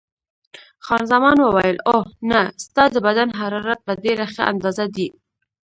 خان 0.85 1.03
زمان 1.11 1.37
وویل: 1.41 1.77
اوه، 1.93 2.05
نه، 2.31 2.41
ستا 2.63 2.83
د 2.93 2.95
بدن 3.07 3.29
حرارت 3.39 3.79
په 3.87 3.93
ډېره 4.03 4.25
ښه 4.33 4.43
اندازه 4.51 4.85
دی. 4.95 5.07